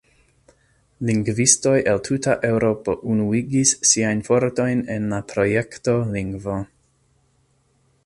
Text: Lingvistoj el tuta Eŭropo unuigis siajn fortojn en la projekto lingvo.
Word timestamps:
Lingvistoj 1.09 1.73
el 1.91 2.01
tuta 2.07 2.33
Eŭropo 2.49 2.97
unuigis 3.17 3.75
siajn 3.93 4.27
fortojn 4.31 4.85
en 4.97 5.09
la 5.15 5.23
projekto 5.35 5.99
lingvo. 6.17 6.61